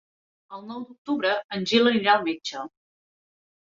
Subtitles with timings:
[0.57, 2.67] El nou d'octubre en Gil anirà al metge.